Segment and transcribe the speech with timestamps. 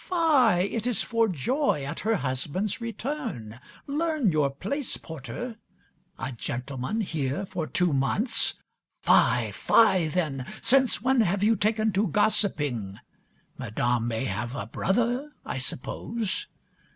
[0.09, 0.63] Fie!
[0.63, 3.59] It is for joy at her husband's return.
[3.85, 5.57] Learn your place, Porter.
[6.17, 8.55] A gentleman here for two months?
[8.89, 9.51] Fie!
[9.51, 10.47] Fie, then!
[10.59, 12.99] Since when have you taken to gossiping.
[13.59, 16.47] Madame may have a brother, I suppose.